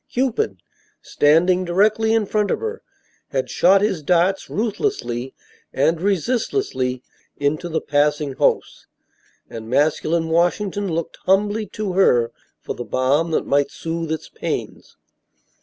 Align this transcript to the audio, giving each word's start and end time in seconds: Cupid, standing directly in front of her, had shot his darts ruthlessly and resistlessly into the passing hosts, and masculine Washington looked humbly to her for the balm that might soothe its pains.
Cupid, 0.11 0.57
standing 1.03 1.63
directly 1.63 2.11
in 2.11 2.25
front 2.25 2.49
of 2.49 2.59
her, 2.59 2.81
had 3.27 3.51
shot 3.51 3.81
his 3.81 4.01
darts 4.01 4.49
ruthlessly 4.49 5.35
and 5.71 6.01
resistlessly 6.01 7.03
into 7.37 7.69
the 7.69 7.81
passing 7.81 8.33
hosts, 8.33 8.87
and 9.47 9.69
masculine 9.69 10.29
Washington 10.29 10.87
looked 10.87 11.19
humbly 11.27 11.67
to 11.67 11.93
her 11.93 12.31
for 12.63 12.73
the 12.73 12.83
balm 12.83 13.29
that 13.29 13.45
might 13.45 13.69
soothe 13.69 14.11
its 14.11 14.27
pains. 14.27 14.97